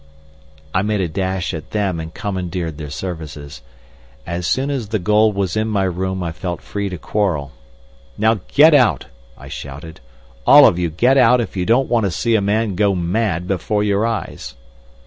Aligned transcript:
I 0.73 0.81
made 0.81 0.99
a 0.99 1.07
dash 1.07 1.53
at 1.53 1.69
them 1.69 1.99
and 1.99 2.11
commandeered 2.11 2.79
their 2.79 2.89
services. 2.89 3.61
As 4.25 4.47
soon 4.47 4.71
as 4.71 4.87
the 4.87 4.97
gold 4.97 5.35
was 5.35 5.55
in 5.55 5.67
my 5.67 5.83
room 5.83 6.23
I 6.23 6.31
felt 6.31 6.63
free 6.63 6.89
to 6.89 6.97
quarrel. 6.97 7.51
"Now 8.17 8.39
get 8.47 8.73
out," 8.73 9.05
I 9.37 9.47
shouted; 9.47 9.99
"all 10.47 10.65
of 10.65 10.79
you 10.79 10.89
get 10.89 11.19
out 11.19 11.39
if 11.39 11.55
you 11.55 11.67
don't 11.67 11.87
want 11.87 12.05
to 12.05 12.11
see 12.11 12.33
a 12.33 12.41
man 12.41 12.73
go 12.73 12.95
mad 12.95 13.47
before 13.47 13.83
your 13.83 14.07
eyes!" 14.07 14.55